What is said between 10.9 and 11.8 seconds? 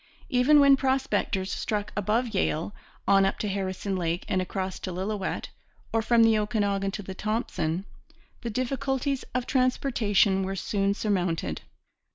surmounted.